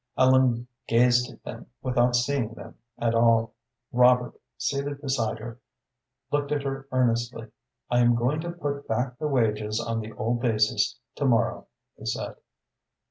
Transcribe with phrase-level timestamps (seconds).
[0.17, 3.53] Ellen gazed at them without seeing them at all.
[3.91, 5.59] Robert, seated beside her,
[6.31, 7.49] looked at her earnestly.
[7.91, 11.67] "I am going to put back the wages on the old basis to morrow,"
[11.99, 12.37] he said.